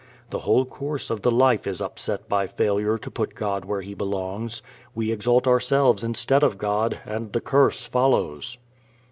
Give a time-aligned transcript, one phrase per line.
[0.31, 3.93] The whole course of the life is upset by failure to put God where He
[3.93, 4.63] belongs.
[4.95, 8.57] We exalt ourselves instead of God and the curse follows.